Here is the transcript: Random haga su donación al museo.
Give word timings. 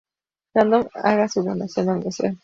Random 0.55 0.83
haga 1.01 1.27
su 1.27 1.43
donación 1.43 1.89
al 1.89 1.99
museo. 1.99 2.33